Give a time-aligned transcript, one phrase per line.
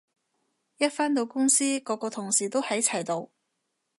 [0.79, 3.29] 一返到公司個個同事喺齊度